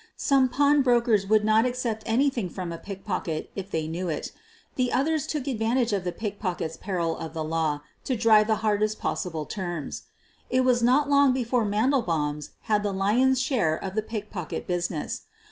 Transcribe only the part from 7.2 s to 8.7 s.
the law to drive the